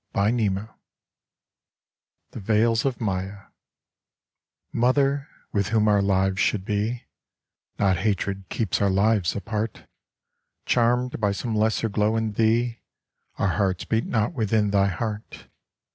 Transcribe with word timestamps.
59 0.15 0.39
Cfte 0.39 0.67
Hfftilti 2.33 2.93
0f 2.99 3.45
MOTHER, 4.73 5.27
with 5.51 5.67
whom 5.67 5.87
our 5.87 6.01
lives 6.01 6.39
should 6.39 6.65
be, 6.65 7.03
Not 7.77 7.97
hatred 7.97 8.45
keeps 8.49 8.81
our 8.81 8.89
lives 8.89 9.35
apart: 9.35 9.85
Charmed 10.65 11.19
by 11.19 11.31
some 11.31 11.53
lesser 11.55 11.87
glow 11.87 12.15
in 12.17 12.31
thee, 12.31 12.79
Our 13.37 13.49
hearts 13.49 13.85
beat 13.85 14.07
not 14.07 14.33
within 14.33 14.71
thy 14.71 14.87
heart. 14.87 15.45